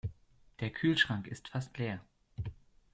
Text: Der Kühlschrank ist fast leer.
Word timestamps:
Der 0.61 0.71
Kühlschrank 0.71 1.27
ist 1.27 1.49
fast 1.49 1.77
leer. 1.77 2.01